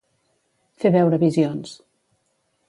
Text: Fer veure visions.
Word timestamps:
Fer 0.83 0.91
veure 0.95 1.19
visions. 1.25 1.77